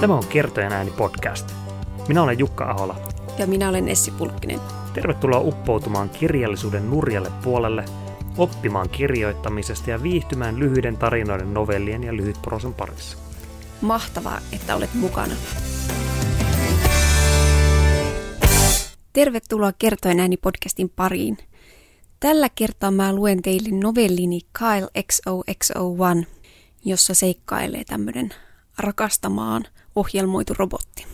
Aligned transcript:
Tämä 0.00 0.14
on 0.14 0.26
Kertojen 0.26 0.72
ääni 0.72 0.90
podcast. 0.90 1.54
Minä 2.08 2.22
olen 2.22 2.38
Jukka 2.38 2.70
Ahola. 2.70 2.96
Ja 3.38 3.46
minä 3.46 3.68
olen 3.68 3.88
Essi 3.88 4.10
Pulkkinen. 4.10 4.60
Tervetuloa 4.94 5.40
uppoutumaan 5.40 6.10
kirjallisuuden 6.10 6.90
nurjalle 6.90 7.32
puolelle, 7.44 7.84
oppimaan 8.36 8.88
kirjoittamisesta 8.88 9.90
ja 9.90 10.02
viihtymään 10.02 10.58
lyhyiden 10.58 10.96
tarinoiden, 10.96 11.54
novellien 11.54 12.04
ja 12.04 12.16
lyhytprosan 12.16 12.74
parissa. 12.74 13.18
Mahtavaa, 13.80 14.40
että 14.52 14.76
olet 14.76 14.94
mukana. 14.94 15.34
Tervetuloa 19.12 19.72
Kertojen 19.78 20.20
ääni 20.20 20.36
podcastin 20.36 20.90
pariin. 20.96 21.38
Tällä 22.20 22.48
kertaa 22.54 22.90
mä 22.90 23.12
luen 23.12 23.42
teille 23.42 23.68
novellini 23.70 24.40
Kyle 24.58 24.88
XOXO1, 24.98 26.26
jossa 26.84 27.14
seikkailee 27.14 27.84
tämmöinen 27.84 28.30
rakastamaan 28.78 29.64
ohjelmoitu 29.98 30.54
robotti. 30.58 31.06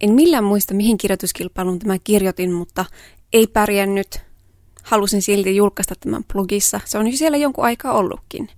En 0.00 0.12
millään 0.12 0.44
muista, 0.44 0.74
mihin 0.74 0.98
kirjoituskilpailuun 0.98 1.78
tämä 1.78 1.98
kirjoitin, 2.04 2.52
mutta 2.52 2.84
ei 3.32 3.46
pärjännyt. 3.46 4.20
Halusin 4.82 5.22
silti 5.22 5.56
julkaista 5.56 5.94
tämän 6.00 6.24
blogissa. 6.24 6.80
Se 6.84 6.98
on 6.98 7.06
jo 7.06 7.16
siellä 7.16 7.36
jonkun 7.36 7.64
aikaa 7.64 7.92
ollutkin. 7.92 8.48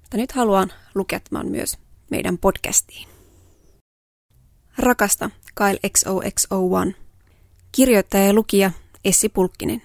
Mutta 0.00 0.16
nyt 0.16 0.32
haluan 0.32 0.72
lukea 0.94 1.20
tämän 1.20 1.48
myös 1.48 1.78
meidän 2.10 2.38
podcastiin. 2.38 3.08
Rakasta 4.78 5.30
Kyle 5.54 5.78
XOXO1. 5.86 6.94
Kirjoittaja 7.72 8.26
ja 8.26 8.32
lukija 8.32 8.70
Essi 9.04 9.28
Pulkkinen. 9.28 9.82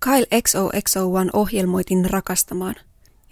Kyle 0.00 0.26
XOXO1 0.34 1.30
ohjelmoitin 1.32 2.10
rakastamaan, 2.10 2.74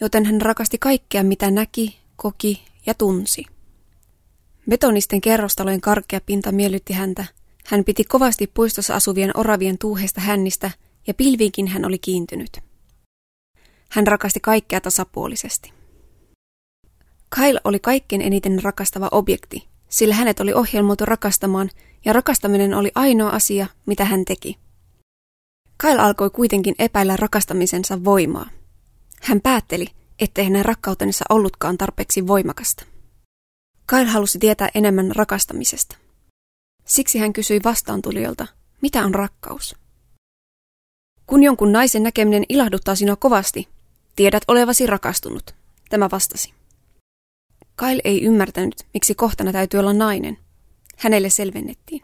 joten 0.01 0.25
hän 0.25 0.41
rakasti 0.41 0.79
kaikkea 0.79 1.23
mitä 1.23 1.51
näki, 1.51 1.99
koki 2.17 2.74
ja 2.87 2.95
tunsi. 2.95 3.45
Betonisten 4.71 5.21
kerrostalojen 5.21 5.81
karkea 5.81 6.21
pinta 6.27 6.53
miellytti 6.53 6.93
häntä. 6.93 7.25
Hän 7.67 7.85
piti 7.85 8.05
kovasti 8.05 8.47
puistossa 8.47 8.95
asuvien 8.95 9.31
oravien 9.37 9.79
tuuheista 9.79 10.21
hännistä 10.21 10.71
ja 11.07 11.15
pilviinkin 11.15 11.67
hän 11.67 11.85
oli 11.85 11.99
kiintynyt. 11.99 12.59
Hän 13.91 14.07
rakasti 14.07 14.41
kaikkea 14.41 14.81
tasapuolisesti. 14.81 15.73
Kyle 17.35 17.61
oli 17.65 17.79
kaikkein 17.79 18.23
eniten 18.23 18.63
rakastava 18.63 19.09
objekti, 19.13 19.69
sillä 19.89 20.15
hänet 20.15 20.41
oli 20.41 20.53
ohjelmoitu 20.53 21.05
rakastamaan 21.05 21.71
ja 22.05 22.13
rakastaminen 22.13 22.75
oli 22.75 22.93
ainoa 22.95 23.31
asia, 23.31 23.67
mitä 23.87 24.05
hän 24.05 24.25
teki. 24.25 24.59
Kyle 25.79 25.99
alkoi 25.99 26.31
kuitenkin 26.31 26.75
epäillä 26.79 27.17
rakastamisensa 27.17 28.05
voimaa. 28.05 28.51
Hän 29.23 29.41
päätteli, 29.41 29.87
ettei 30.19 30.45
hänen 30.45 30.65
rakkautensa 30.65 31.25
ollutkaan 31.29 31.79
tarpeeksi 31.79 32.27
voimakasta. 32.27 32.85
Kyle 33.87 34.05
halusi 34.05 34.39
tietää 34.39 34.69
enemmän 34.75 35.13
rakastamisesta. 35.17 35.97
Siksi 36.85 37.19
hän 37.19 37.33
kysyi 37.33 37.61
vastaantulijoilta, 37.65 38.47
mitä 38.81 39.05
on 39.05 39.15
rakkaus? 39.15 39.77
Kun 41.27 41.43
jonkun 41.43 41.73
naisen 41.73 42.03
näkeminen 42.03 42.45
ilahduttaa 42.49 42.95
sinua 42.95 43.17
kovasti, 43.17 43.69
tiedät 44.17 44.43
olevasi 44.49 44.87
rakastunut, 44.87 45.55
tämä 45.91 46.09
vastasi. 46.11 46.55
Kyle 47.77 48.01
ei 48.05 48.23
ymmärtänyt, 48.25 48.87
miksi 48.95 49.15
kohtana 49.15 49.53
täytyy 49.53 49.81
olla 49.81 49.93
nainen. 49.93 50.39
Hänelle 50.97 51.31
selvennettiin. 51.31 52.03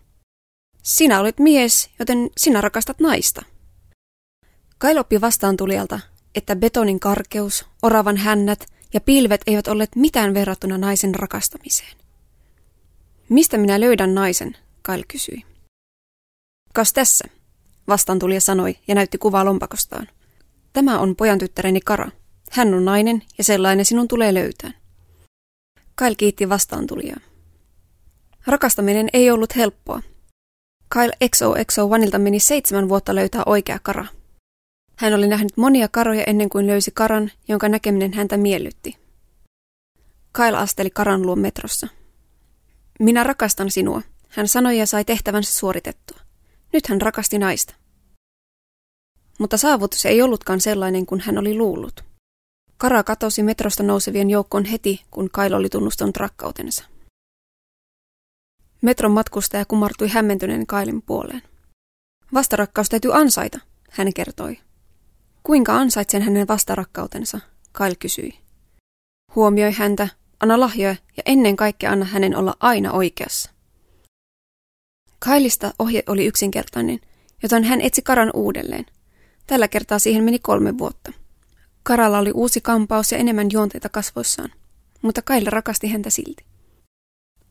Sinä 0.82 1.20
olet 1.20 1.38
mies, 1.38 1.90
joten 1.98 2.30
sinä 2.36 2.60
rakastat 2.60 3.00
naista. 3.00 3.42
Kyle 4.78 5.00
oppi 5.00 5.20
vastaantulijalta, 5.20 6.00
että 6.34 6.56
betonin 6.56 7.00
karkeus, 7.00 7.66
oravan 7.82 8.16
hännät 8.16 8.66
ja 8.94 9.00
pilvet 9.00 9.40
eivät 9.46 9.68
olleet 9.68 9.96
mitään 9.96 10.34
verrattuna 10.34 10.78
naisen 10.78 11.14
rakastamiseen. 11.14 11.96
Mistä 13.28 13.58
minä 13.58 13.80
löydän 13.80 14.14
naisen, 14.14 14.56
Kyle 14.82 15.04
kysyi. 15.08 15.44
Kas 16.74 16.92
tässä, 16.92 17.24
vastaantulija 17.88 18.40
sanoi 18.40 18.76
ja 18.88 18.94
näytti 18.94 19.18
kuvaa 19.18 19.44
lompakostaan. 19.44 20.08
Tämä 20.72 20.98
on 20.98 21.16
pojan 21.16 21.38
tyttäreni 21.38 21.80
Kara. 21.80 22.10
Hän 22.50 22.74
on 22.74 22.84
nainen 22.84 23.22
ja 23.38 23.44
sellainen 23.44 23.84
sinun 23.84 24.08
tulee 24.08 24.34
löytää. 24.34 24.70
Kyle 25.96 26.14
kiitti 26.14 26.48
vastaantulijaa. 26.48 27.20
Rakastaminen 28.46 29.08
ei 29.12 29.30
ollut 29.30 29.56
helppoa. 29.56 30.02
Kyle 30.92 31.12
XOXO-vanilta 31.36 32.18
meni 32.18 32.40
seitsemän 32.40 32.88
vuotta 32.88 33.14
löytää 33.14 33.42
oikea 33.46 33.78
Kara– 33.82 34.06
hän 35.00 35.14
oli 35.14 35.28
nähnyt 35.28 35.56
monia 35.56 35.88
karoja 35.88 36.24
ennen 36.26 36.48
kuin 36.48 36.66
löysi 36.66 36.90
karan, 36.90 37.30
jonka 37.48 37.68
näkeminen 37.68 38.12
häntä 38.12 38.36
miellytti. 38.36 38.96
Kyle 40.32 40.56
asteli 40.56 40.90
karan 40.90 41.22
luo 41.22 41.36
metrossa. 41.36 41.88
Minä 42.98 43.24
rakastan 43.24 43.70
sinua, 43.70 44.02
hän 44.28 44.48
sanoi 44.48 44.78
ja 44.78 44.86
sai 44.86 45.04
tehtävänsä 45.04 45.52
suoritettua. 45.52 46.20
Nyt 46.72 46.86
hän 46.86 47.00
rakasti 47.00 47.38
naista. 47.38 47.74
Mutta 49.38 49.56
saavutus 49.56 50.06
ei 50.06 50.22
ollutkaan 50.22 50.60
sellainen 50.60 51.06
kuin 51.06 51.20
hän 51.20 51.38
oli 51.38 51.54
luullut. 51.54 52.04
Kara 52.76 53.02
katosi 53.02 53.42
metrosta 53.42 53.82
nousevien 53.82 54.30
joukkoon 54.30 54.64
heti, 54.64 55.04
kun 55.10 55.30
Kyle 55.30 55.56
oli 55.56 55.68
tunnustanut 55.68 56.16
rakkautensa. 56.16 56.84
Metron 58.82 59.12
matkustaja 59.12 59.64
kumartui 59.64 60.08
hämmentyneen 60.08 60.66
Kailin 60.66 61.02
puoleen. 61.02 61.42
Vastarakkaus 62.34 62.88
täytyy 62.88 63.14
ansaita, 63.14 63.58
hän 63.90 64.12
kertoi. 64.14 64.58
Kuinka 65.42 65.76
ansaitsen 65.76 66.22
hänen 66.22 66.48
vastarakkautensa? 66.48 67.40
Kyle 67.72 67.94
kysyi. 67.94 68.38
Huomioi 69.34 69.72
häntä, 69.72 70.08
anna 70.40 70.60
lahjoja 70.60 70.96
ja 71.16 71.22
ennen 71.26 71.56
kaikkea 71.56 71.92
anna 71.92 72.04
hänen 72.04 72.36
olla 72.36 72.54
aina 72.60 72.92
oikeassa. 72.92 73.50
Kailista 75.18 75.74
ohje 75.78 76.02
oli 76.06 76.26
yksinkertainen, 76.26 77.00
joten 77.42 77.64
hän 77.64 77.80
etsi 77.80 78.02
Karan 78.02 78.30
uudelleen. 78.34 78.86
Tällä 79.46 79.68
kertaa 79.68 79.98
siihen 79.98 80.24
meni 80.24 80.38
kolme 80.38 80.78
vuotta. 80.78 81.12
Karalla 81.82 82.18
oli 82.18 82.30
uusi 82.32 82.60
kampaus 82.60 83.12
ja 83.12 83.18
enemmän 83.18 83.48
juonteita 83.52 83.88
kasvoissaan, 83.88 84.52
mutta 85.02 85.22
Kail 85.22 85.46
rakasti 85.46 85.88
häntä 85.88 86.10
silti. 86.10 86.44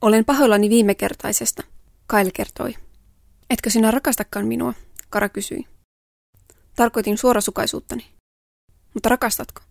Olen 0.02 0.26
pahoillani 0.26 0.70
viimekertaisesta, 0.70 1.64
Kail 2.08 2.32
kertoi. 2.34 2.76
Etkö 3.50 3.70
sinä 3.70 3.92
rakastakaan 3.92 4.48
minua? 4.48 4.74
Kara 5.10 5.30
kysyi. 5.30 5.66
Tarkoitin 6.80 7.18
suorasukaisuuttani. 7.18 8.06
Mutta 8.94 9.10
rakastatko? 9.10 9.62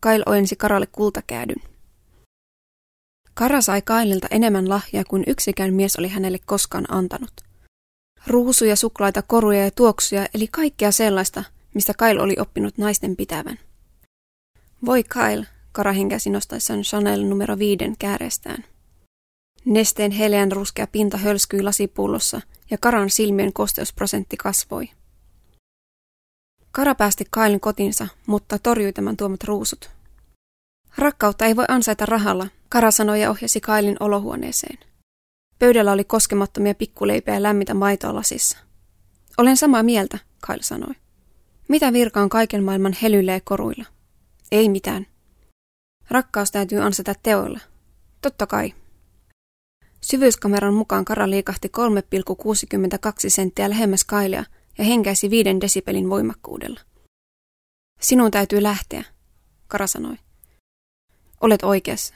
Kail 0.00 0.22
ojensi 0.26 0.56
Karalle 0.56 0.86
kultakäädyn. 0.86 1.62
Kara 3.34 3.60
sai 3.60 3.82
Kaililta 3.82 4.26
enemmän 4.30 4.68
lahjaa 4.68 5.04
kuin 5.04 5.24
yksikään 5.26 5.74
mies 5.74 5.96
oli 5.96 6.08
hänelle 6.08 6.38
koskaan 6.46 6.92
antanut. 6.92 7.32
Ruusuja, 8.26 8.76
suklaita, 8.76 9.22
koruja 9.22 9.64
ja 9.64 9.70
tuoksuja, 9.70 10.28
eli 10.34 10.48
kaikkea 10.48 10.92
sellaista, 10.92 11.44
mistä 11.74 11.94
Kail 11.94 12.18
oli 12.18 12.36
oppinut 12.38 12.78
naisten 12.78 13.16
pitävän. 13.16 13.58
Voi 14.86 15.04
Kyle, 15.04 15.46
Kara 15.72 15.92
henkäsi 15.92 16.30
nostaessaan 16.30 16.82
Chanel 16.82 17.22
numero 17.22 17.58
viiden 17.58 17.94
kääreestään. 17.98 18.64
Nesteen 19.64 20.10
heleän 20.10 20.52
ruskea 20.52 20.86
pinta 20.86 21.16
hölskyi 21.16 21.62
lasipullossa 21.62 22.40
ja 22.70 22.78
Karan 22.78 23.10
silmien 23.10 23.52
kosteusprosentti 23.52 24.36
kasvoi. 24.36 24.88
Kara 26.72 26.94
päästi 26.94 27.24
Kailin 27.30 27.60
kotinsa, 27.60 28.08
mutta 28.26 28.58
torjui 28.58 28.92
tämän 28.92 29.16
tuomat 29.16 29.44
ruusut. 29.44 29.90
Rakkautta 30.98 31.44
ei 31.46 31.56
voi 31.56 31.64
ansaita 31.68 32.06
rahalla, 32.06 32.46
Kara 32.68 32.90
sanoi 32.90 33.20
ja 33.20 33.30
ohjasi 33.30 33.60
Kailin 33.60 33.96
olohuoneeseen. 34.00 34.78
Pöydällä 35.58 35.92
oli 35.92 36.04
koskemattomia 36.04 36.74
pikkuleipiä 36.74 37.34
ja 37.34 37.42
lämmitä 37.42 37.74
maitoa 37.74 38.14
lasissa. 38.14 38.58
Olen 39.38 39.56
samaa 39.56 39.82
mieltä, 39.82 40.18
Kail 40.40 40.58
sanoi. 40.62 40.94
Mitä 41.68 41.92
virka 41.92 42.20
on 42.20 42.28
kaiken 42.28 42.64
maailman 42.64 42.96
helyillä 43.02 43.32
ja 43.32 43.40
koruilla? 43.44 43.84
Ei 44.52 44.68
mitään. 44.68 45.06
Rakkaus 46.10 46.50
täytyy 46.50 46.80
ansata 46.80 47.14
teoilla. 47.22 47.60
Totta 48.22 48.46
kai. 48.46 48.74
Syvyyskameran 50.00 50.74
mukaan 50.74 51.04
Kara 51.04 51.30
liikahti 51.30 51.68
3,62 51.68 53.14
senttiä 53.28 53.70
lähemmäs 53.70 54.04
Kailia– 54.04 54.44
ja 54.78 54.84
henkäisi 54.84 55.30
viiden 55.30 55.60
desibelin 55.60 56.10
voimakkuudella. 56.10 56.80
Sinun 58.00 58.30
täytyy 58.30 58.62
lähteä, 58.62 59.04
Kara 59.68 59.86
sanoi. 59.86 60.16
Olet 61.40 61.62
oikeassa. 61.62 62.14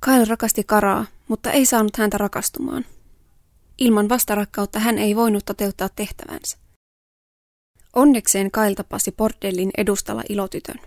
Kyle 0.00 0.24
rakasti 0.24 0.64
Karaa, 0.64 1.06
mutta 1.28 1.50
ei 1.50 1.66
saanut 1.66 1.96
häntä 1.96 2.18
rakastumaan. 2.18 2.86
Ilman 3.78 4.08
vastarakkautta 4.08 4.78
hän 4.78 4.98
ei 4.98 5.16
voinut 5.16 5.44
toteuttaa 5.44 5.88
tehtävänsä. 5.88 6.56
Onnekseen 7.92 8.50
Kyle 8.50 8.74
tapasi 8.74 9.12
bordellin 9.12 9.70
edustalla 9.76 10.22
ilotytön. 10.28 10.80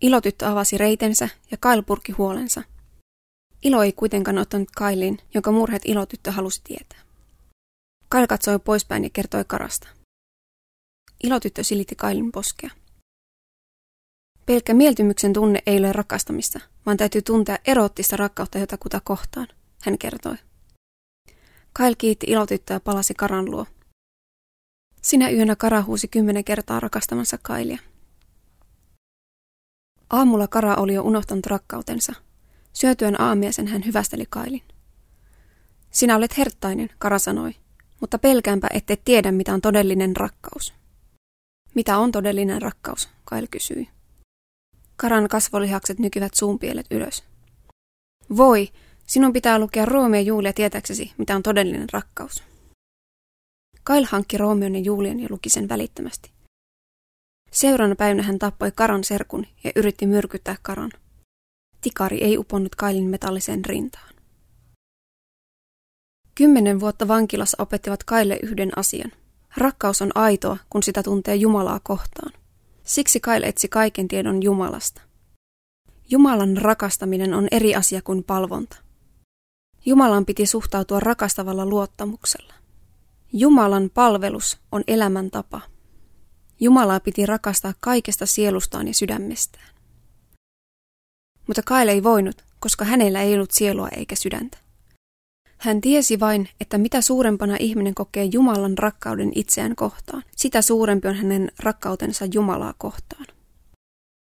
Ilotyttö 0.00 0.48
avasi 0.48 0.78
reitensä 0.78 1.28
ja 1.50 1.56
Kyle 1.56 1.82
purki 1.82 2.12
huolensa. 2.12 2.62
Ilo 3.62 3.82
ei 3.82 3.92
kuitenkaan 3.92 4.38
ottanut 4.38 4.68
Kailin, 4.76 5.18
jonka 5.34 5.52
murheet 5.52 5.82
ilotyttö 5.84 6.30
halusi 6.30 6.60
tietää. 6.64 6.98
Kail 8.12 8.26
katsoi 8.26 8.58
poispäin 8.58 9.04
ja 9.04 9.10
kertoi 9.12 9.44
Karasta. 9.44 9.88
Ilotyttö 11.22 11.64
silitti 11.64 11.94
Kailin 11.94 12.32
poskea. 12.32 12.70
Pelkkä 14.46 14.74
mieltymyksen 14.74 15.32
tunne 15.32 15.62
ei 15.66 15.78
ole 15.78 15.92
rakastamista, 15.92 16.60
vaan 16.86 16.96
täytyy 16.96 17.22
tuntea 17.22 17.58
eroottista 17.66 18.16
rakkautta 18.16 18.58
jotakuta 18.58 19.00
kohtaan, 19.04 19.48
hän 19.82 19.98
kertoi. 19.98 20.34
Kail 21.72 21.94
kiitti 21.98 22.26
ilotyttöä 22.26 22.74
ja 22.74 22.80
palasi 22.80 23.14
Karan 23.14 23.50
luo. 23.50 23.66
Sinä 25.02 25.30
yönä 25.30 25.56
Kara 25.56 25.82
huusi 25.82 26.08
kymmenen 26.08 26.44
kertaa 26.44 26.80
rakastamansa 26.80 27.38
Kailia. 27.42 27.78
Aamulla 30.10 30.48
Kara 30.48 30.74
oli 30.74 30.94
jo 30.94 31.02
unohtanut 31.02 31.46
rakkautensa. 31.46 32.14
Syötyön 32.72 33.20
aamiaisen 33.20 33.66
hän 33.66 33.84
hyvästeli 33.86 34.24
Kailin. 34.30 34.62
Sinä 35.90 36.16
olet 36.16 36.38
herttainen, 36.38 36.90
Kara 36.98 37.18
sanoi, 37.18 37.54
mutta 38.00 38.18
pelkäänpä 38.18 38.68
ette 38.72 38.96
tiedä, 39.04 39.32
mitä 39.32 39.54
on 39.54 39.60
todellinen 39.60 40.16
rakkaus. 40.16 40.74
Mitä 41.74 41.98
on 41.98 42.12
todellinen 42.12 42.62
rakkaus, 42.62 43.08
Kail 43.24 43.46
kysyi. 43.50 43.88
Karan 44.96 45.28
kasvolihakset 45.28 45.98
nykivät 45.98 46.34
suunpielet 46.34 46.86
ylös. 46.90 47.24
Voi, 48.36 48.68
sinun 49.06 49.32
pitää 49.32 49.58
lukea 49.58 49.84
Roomio 49.84 50.20
ja 50.20 50.26
Julia 50.26 50.52
tietääksesi, 50.52 51.12
mitä 51.18 51.36
on 51.36 51.42
todellinen 51.42 51.88
rakkaus. 51.92 52.42
Kail 53.82 54.06
hankki 54.10 54.38
Roomion 54.38 54.74
ja 54.74 54.80
Julian 54.80 55.20
ja 55.20 55.26
luki 55.30 55.48
sen 55.50 55.68
välittömästi. 55.68 56.30
Seuraavana 57.50 57.96
päivänä 57.96 58.22
hän 58.22 58.38
tappoi 58.38 58.72
Karan 58.74 59.04
serkun 59.04 59.46
ja 59.64 59.72
yritti 59.76 60.06
myrkyttää 60.06 60.56
Karan. 60.62 60.92
Tikari 61.80 62.18
ei 62.24 62.38
uponnut 62.38 62.74
Kailin 62.74 63.10
metalliseen 63.10 63.64
rintaan. 63.64 64.14
Kymmenen 66.40 66.80
vuotta 66.80 67.08
vankilassa 67.08 67.56
opettivat 67.62 68.04
Kaille 68.04 68.38
yhden 68.42 68.78
asian. 68.78 69.12
Rakkaus 69.56 70.02
on 70.02 70.10
aitoa, 70.14 70.56
kun 70.70 70.82
sitä 70.82 71.02
tuntee 71.02 71.34
Jumalaa 71.34 71.80
kohtaan. 71.82 72.32
Siksi 72.84 73.20
Kail 73.20 73.42
etsi 73.42 73.68
kaiken 73.68 74.08
tiedon 74.08 74.42
Jumalasta. 74.42 75.02
Jumalan 76.10 76.56
rakastaminen 76.56 77.34
on 77.34 77.48
eri 77.50 77.74
asia 77.74 78.02
kuin 78.02 78.24
palvonta. 78.24 78.76
Jumalan 79.86 80.26
piti 80.26 80.46
suhtautua 80.46 81.00
rakastavalla 81.00 81.66
luottamuksella. 81.66 82.54
Jumalan 83.32 83.90
palvelus 83.94 84.58
on 84.72 84.84
elämäntapa. 84.88 85.60
Jumalaa 86.60 87.00
piti 87.00 87.26
rakastaa 87.26 87.74
kaikesta 87.80 88.26
sielustaan 88.26 88.88
ja 88.88 88.94
sydämestään. 88.94 89.74
Mutta 91.46 91.62
Kail 91.64 91.88
ei 91.88 92.02
voinut, 92.02 92.44
koska 92.60 92.84
hänellä 92.84 93.22
ei 93.22 93.34
ollut 93.34 93.50
sielua 93.50 93.88
eikä 93.88 94.14
sydäntä. 94.14 94.69
Hän 95.60 95.80
tiesi 95.80 96.20
vain, 96.20 96.48
että 96.60 96.78
mitä 96.78 97.00
suurempana 97.00 97.56
ihminen 97.58 97.94
kokee 97.94 98.24
Jumalan 98.24 98.78
rakkauden 98.78 99.32
itseään 99.34 99.76
kohtaan, 99.76 100.22
sitä 100.36 100.62
suurempi 100.62 101.08
on 101.08 101.14
hänen 101.14 101.52
rakkautensa 101.58 102.24
Jumalaa 102.34 102.74
kohtaan. 102.78 103.26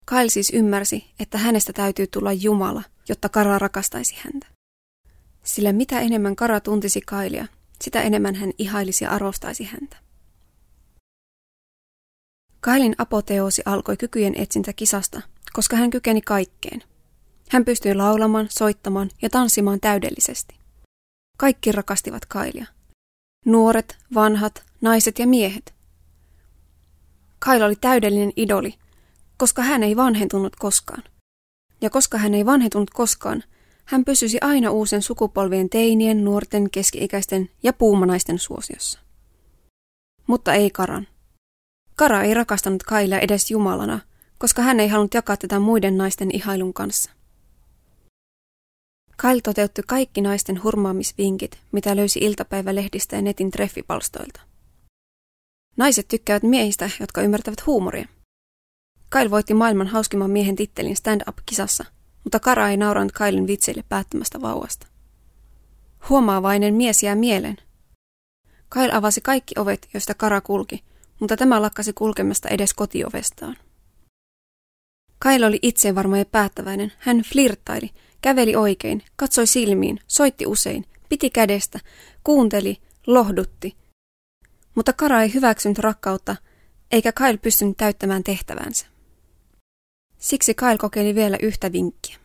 Kail 0.04 0.28
siis 0.28 0.50
ymmärsi, 0.54 1.04
että 1.20 1.38
hänestä 1.38 1.72
täytyy 1.72 2.06
tulla 2.06 2.32
Jumala, 2.32 2.82
jotta 3.08 3.28
Kara 3.28 3.58
rakastaisi 3.58 4.16
häntä. 4.18 4.46
Sillä 5.44 5.72
mitä 5.72 6.00
enemmän 6.00 6.36
Kara 6.36 6.60
tuntisi 6.60 7.00
Kailia, 7.00 7.46
sitä 7.82 8.02
enemmän 8.02 8.34
hän 8.34 8.52
ihailisi 8.58 9.04
ja 9.04 9.10
arvostaisi 9.10 9.64
häntä. 9.64 9.96
Kailin 12.60 12.94
apoteoosi 12.98 13.62
alkoi 13.64 13.96
kykyjen 13.96 14.34
etsintä 14.36 14.72
kisasta, 14.72 15.22
koska 15.52 15.76
hän 15.76 15.90
kykeni 15.90 16.20
kaikkeen. 16.20 16.82
Hän 17.50 17.64
pystyi 17.64 17.94
laulamaan, 17.94 18.46
soittamaan 18.50 19.10
ja 19.22 19.30
tanssimaan 19.30 19.80
täydellisesti. 19.80 20.57
Kaikki 21.40 21.72
rakastivat 21.72 22.26
Kailia. 22.26 22.66
Nuoret, 23.46 23.96
vanhat, 24.14 24.62
naiset 24.80 25.18
ja 25.18 25.26
miehet. 25.26 25.74
Kail 27.38 27.62
oli 27.62 27.76
täydellinen 27.76 28.32
idoli, 28.36 28.74
koska 29.36 29.62
hän 29.62 29.82
ei 29.82 29.96
vanhentunut 29.96 30.56
koskaan. 30.56 31.02
Ja 31.80 31.90
koska 31.90 32.18
hän 32.18 32.34
ei 32.34 32.46
vanhentunut 32.46 32.90
koskaan, 32.90 33.44
hän 33.84 34.04
pysyisi 34.04 34.38
aina 34.40 34.70
uusen 34.70 35.02
sukupolvien 35.02 35.70
teinien, 35.70 36.24
nuorten, 36.24 36.70
keski-ikäisten 36.70 37.50
ja 37.62 37.72
puumanaisten 37.72 38.38
suosiossa. 38.38 39.00
Mutta 40.26 40.54
ei 40.54 40.70
Karan. 40.70 41.08
Kara 41.96 42.22
ei 42.22 42.34
rakastanut 42.34 42.82
Kailia 42.82 43.20
edes 43.20 43.50
Jumalana, 43.50 44.00
koska 44.38 44.62
hän 44.62 44.80
ei 44.80 44.88
halunnut 44.88 45.14
jakaa 45.14 45.36
tätä 45.36 45.58
muiden 45.58 45.98
naisten 45.98 46.34
ihailun 46.34 46.74
kanssa. 46.74 47.17
Kyle 49.20 49.40
toteutti 49.40 49.82
kaikki 49.86 50.20
naisten 50.20 50.62
hurmaamisvinkit, 50.62 51.58
mitä 51.72 51.96
löysi 51.96 52.18
iltapäivälehdistä 52.18 53.16
ja 53.16 53.22
netin 53.22 53.50
treffipalstoilta. 53.50 54.40
Naiset 55.76 56.08
tykkäävät 56.08 56.42
miehistä, 56.42 56.90
jotka 57.00 57.22
ymmärtävät 57.22 57.66
huumoria. 57.66 58.08
Kyle 59.10 59.30
voitti 59.30 59.54
maailman 59.54 59.86
hauskimman 59.86 60.30
miehen 60.30 60.56
tittelin 60.56 60.96
stand-up-kisassa, 60.96 61.84
mutta 62.24 62.40
Kara 62.40 62.68
ei 62.68 62.76
nauranut 62.76 63.12
Kylin 63.12 63.46
vitseille 63.46 63.84
päättömästä 63.88 64.40
vauvasta. 64.40 64.86
Huomaavainen 66.08 66.74
mies 66.74 67.02
jää 67.02 67.14
mieleen. 67.14 67.56
Kyle 68.70 68.92
avasi 68.92 69.20
kaikki 69.20 69.54
ovet, 69.58 69.88
joista 69.94 70.14
Kara 70.14 70.40
kulki, 70.40 70.84
mutta 71.20 71.36
tämä 71.36 71.62
lakkasi 71.62 71.92
kulkemasta 71.92 72.48
edes 72.48 72.74
kotiovestaan. 72.74 73.56
Kyle 75.20 75.46
oli 75.46 75.58
itsevarma 75.62 76.18
ja 76.18 76.24
päättäväinen. 76.24 76.92
Hän 76.98 77.22
flirttaili, 77.32 77.90
käveli 78.22 78.56
oikein, 78.56 79.02
katsoi 79.16 79.46
silmiin, 79.46 80.00
soitti 80.06 80.46
usein, 80.46 80.84
piti 81.08 81.30
kädestä, 81.30 81.80
kuunteli, 82.24 82.76
lohdutti. 83.06 83.76
Mutta 84.74 84.92
Kara 84.92 85.22
ei 85.22 85.34
hyväksynyt 85.34 85.78
rakkautta, 85.78 86.36
eikä 86.90 87.12
Kyle 87.12 87.36
pystynyt 87.36 87.76
täyttämään 87.76 88.24
tehtävänsä. 88.24 88.86
Siksi 90.18 90.54
Kyle 90.54 90.78
kokeili 90.78 91.14
vielä 91.14 91.36
yhtä 91.42 91.72
vinkkiä. 91.72 92.16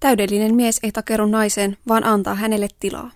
Täydellinen 0.00 0.54
mies 0.54 0.80
ei 0.82 0.92
takeru 0.92 1.26
naiseen, 1.26 1.76
vaan 1.88 2.04
antaa 2.04 2.34
hänelle 2.34 2.68
tilaa. 2.80 3.10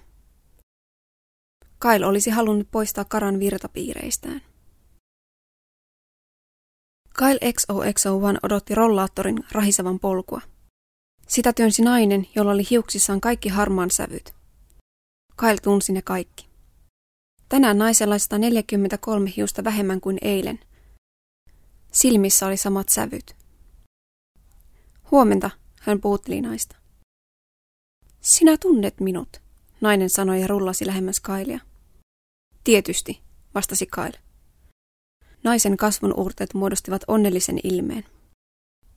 Kyle 1.80 2.06
olisi 2.06 2.30
halunnut 2.30 2.68
poistaa 2.70 3.04
Karan 3.04 3.40
virtapiireistään. 3.40 4.42
Kyle 7.18 7.38
XOXO1 7.44 8.38
odotti 8.42 8.74
rollaattorin 8.74 9.44
rahisevan 9.52 10.00
polkua. 10.00 10.40
Sitä 11.26 11.52
työnsi 11.52 11.82
nainen, 11.82 12.28
jolla 12.34 12.52
oli 12.52 12.62
hiuksissaan 12.70 13.20
kaikki 13.20 13.48
harmaan 13.48 13.90
sävyt. 13.90 14.34
Kyle 15.36 15.56
tunsi 15.62 15.92
ne 15.92 16.02
kaikki. 16.02 16.46
Tänään 17.48 17.78
naisella 17.78 18.18
143 18.18 19.32
hiusta 19.36 19.64
vähemmän 19.64 20.00
kuin 20.00 20.18
eilen. 20.22 20.60
Silmissä 21.92 22.46
oli 22.46 22.56
samat 22.56 22.88
sävyt. 22.88 23.36
Huomenta, 25.10 25.50
hän 25.80 26.00
puutteli 26.00 26.40
naista. 26.40 26.76
Sinä 28.20 28.56
tunnet 28.56 29.00
minut, 29.00 29.40
nainen 29.80 30.10
sanoi 30.10 30.40
ja 30.40 30.46
rullasi 30.46 30.86
lähemmäs 30.86 31.20
Kailia. 31.20 31.60
Tietysti, 32.64 33.20
vastasi 33.54 33.86
Kyle. 33.86 34.18
Naisen 35.42 35.76
kasvun 35.76 36.14
uurteet 36.16 36.54
muodostivat 36.54 37.02
onnellisen 37.08 37.60
ilmeen. 37.64 38.04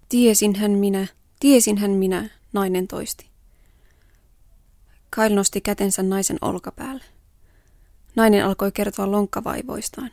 Tiesinhän 0.09 0.71
minä, 0.71 1.07
tiesinhän 1.39 1.91
minä, 1.91 2.29
nainen 2.53 2.87
toisti. 2.87 3.29
Kyle 5.11 5.29
nosti 5.29 5.61
kätensä 5.61 6.03
naisen 6.03 6.37
olkapäälle. 6.41 7.03
Nainen 8.15 8.45
alkoi 8.45 8.71
kertoa 8.71 9.11
lonkkavaivoistaan. 9.11 10.11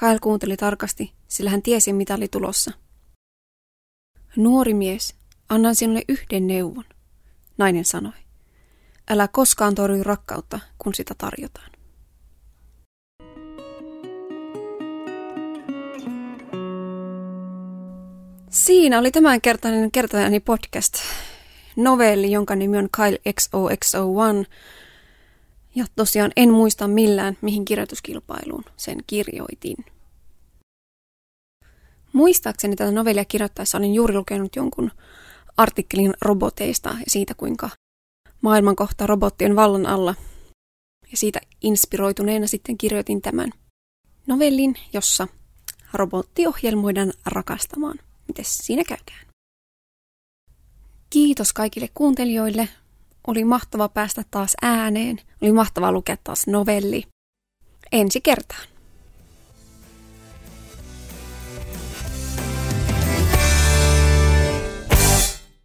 Kyle 0.00 0.18
kuunteli 0.20 0.56
tarkasti, 0.56 1.12
sillä 1.28 1.50
hän 1.50 1.62
tiesi, 1.62 1.92
mitä 1.92 2.14
oli 2.14 2.28
tulossa. 2.28 2.72
Nuori 4.36 4.74
mies, 4.74 5.14
annan 5.48 5.74
sinulle 5.74 6.02
yhden 6.08 6.46
neuvon, 6.46 6.84
nainen 7.58 7.84
sanoi. 7.84 8.12
Älä 9.10 9.28
koskaan 9.28 9.74
torju 9.74 10.04
rakkautta, 10.04 10.60
kun 10.78 10.94
sitä 10.94 11.14
tarjotaan. 11.18 11.70
Siinä 18.50 18.98
oli 18.98 19.10
tämänkertainen 19.10 19.90
kertojani 19.90 20.40
podcast. 20.40 20.94
Novelli, 21.76 22.30
jonka 22.30 22.56
nimi 22.56 22.78
on 22.78 22.88
Kyle 22.96 23.18
XOXO1. 23.28 24.46
Ja 25.74 25.84
tosiaan 25.96 26.30
en 26.36 26.50
muista 26.50 26.88
millään, 26.88 27.36
mihin 27.40 27.64
kirjoituskilpailuun 27.64 28.64
sen 28.76 28.98
kirjoitin. 29.06 29.76
Muistaakseni 32.12 32.76
tätä 32.76 32.90
novellia 32.90 33.24
kirjoittaessa 33.24 33.78
olin 33.78 33.94
juuri 33.94 34.14
lukenut 34.14 34.56
jonkun 34.56 34.90
artikkelin 35.56 36.14
roboteista 36.20 36.88
ja 36.88 37.04
siitä, 37.08 37.34
kuinka 37.34 37.70
maailman 38.40 38.76
kohta 38.76 39.06
robottien 39.06 39.56
vallan 39.56 39.86
alla. 39.86 40.14
Ja 41.10 41.16
siitä 41.16 41.40
inspiroituneena 41.60 42.46
sitten 42.46 42.78
kirjoitin 42.78 43.22
tämän 43.22 43.50
novellin, 44.26 44.74
jossa 44.92 45.28
robotti 45.92 46.46
ohjelmoidaan 46.46 47.12
rakastamaan. 47.26 48.07
Mites 48.28 48.58
siinä 48.58 48.84
käykään? 48.84 49.26
Kiitos 51.10 51.52
kaikille 51.52 51.88
kuuntelijoille. 51.94 52.68
Oli 53.26 53.44
mahtava 53.44 53.88
päästä 53.88 54.24
taas 54.30 54.56
ääneen. 54.62 55.20
Oli 55.42 55.52
mahtava 55.52 55.92
lukea 55.92 56.16
taas 56.24 56.46
novelli. 56.46 57.02
Ensi 57.92 58.20
kertaan. 58.20 58.68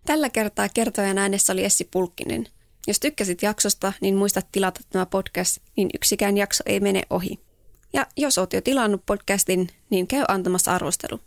Tällä 0.05 0.29
kertaa 0.29 0.69
kertojan 0.69 1.17
äänessä 1.17 1.53
oli 1.53 1.65
Essi 1.65 1.89
Pulkkinen. 1.91 2.47
Jos 2.87 2.99
tykkäsit 2.99 3.41
jaksosta, 3.41 3.93
niin 4.01 4.15
muista 4.15 4.41
tilata 4.51 4.79
tämä 4.89 5.05
podcast, 5.05 5.57
niin 5.77 5.89
yksikään 5.93 6.37
jakso 6.37 6.63
ei 6.65 6.79
mene 6.79 7.01
ohi. 7.09 7.39
Ja 7.93 8.07
jos 8.17 8.37
oot 8.37 8.53
jo 8.53 8.61
tilannut 8.61 9.05
podcastin, 9.05 9.69
niin 9.89 10.07
käy 10.07 10.25
antamassa 10.27 10.75
arvostelu. 10.75 11.19